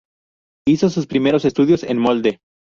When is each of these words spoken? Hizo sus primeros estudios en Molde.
Hizo 0.67 0.89
sus 0.89 1.05
primeros 1.05 1.45
estudios 1.45 1.83
en 1.83 1.99
Molde. 1.99 2.39